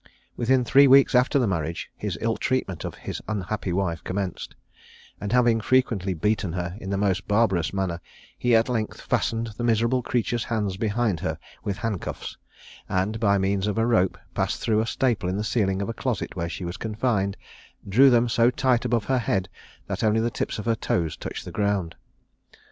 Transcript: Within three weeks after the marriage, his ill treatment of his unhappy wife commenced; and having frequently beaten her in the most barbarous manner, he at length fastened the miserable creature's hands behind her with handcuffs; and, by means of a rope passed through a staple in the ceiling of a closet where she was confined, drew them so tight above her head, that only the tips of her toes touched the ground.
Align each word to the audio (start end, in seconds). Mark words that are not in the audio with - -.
Within 0.35 0.65
three 0.65 0.87
weeks 0.87 1.13
after 1.13 1.37
the 1.37 1.45
marriage, 1.45 1.91
his 1.95 2.17
ill 2.21 2.35
treatment 2.35 2.83
of 2.85 2.95
his 2.95 3.21
unhappy 3.27 3.71
wife 3.71 4.03
commenced; 4.03 4.55
and 5.19 5.31
having 5.31 5.61
frequently 5.61 6.15
beaten 6.15 6.53
her 6.53 6.75
in 6.81 6.89
the 6.89 6.97
most 6.97 7.27
barbarous 7.27 7.71
manner, 7.71 8.01
he 8.35 8.55
at 8.55 8.67
length 8.67 8.99
fastened 8.99 9.51
the 9.59 9.63
miserable 9.63 10.01
creature's 10.01 10.45
hands 10.45 10.75
behind 10.75 11.19
her 11.19 11.37
with 11.63 11.77
handcuffs; 11.77 12.35
and, 12.89 13.19
by 13.19 13.37
means 13.37 13.67
of 13.67 13.77
a 13.77 13.85
rope 13.85 14.17
passed 14.33 14.59
through 14.59 14.81
a 14.81 14.87
staple 14.87 15.29
in 15.29 15.37
the 15.37 15.43
ceiling 15.43 15.83
of 15.83 15.87
a 15.87 15.93
closet 15.93 16.35
where 16.35 16.49
she 16.49 16.65
was 16.65 16.77
confined, 16.77 17.37
drew 17.87 18.09
them 18.09 18.27
so 18.27 18.49
tight 18.49 18.83
above 18.85 19.05
her 19.05 19.19
head, 19.19 19.49
that 19.85 20.03
only 20.03 20.19
the 20.19 20.31
tips 20.31 20.57
of 20.57 20.65
her 20.65 20.73
toes 20.73 21.15
touched 21.15 21.45
the 21.45 21.51
ground. 21.51 21.93